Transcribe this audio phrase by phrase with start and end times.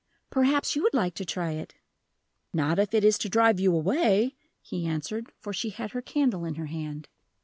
[0.31, 1.75] "Perhaps you would like to try it."
[2.55, 6.43] "Not if it is to drive you away," he answered, for she had her candle
[6.43, 7.07] in her hand.